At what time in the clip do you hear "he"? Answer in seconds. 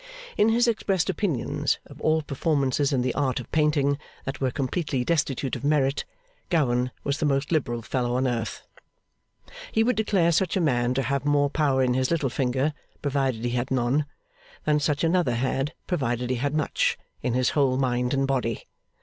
9.71-9.83, 13.45-13.51, 16.31-16.37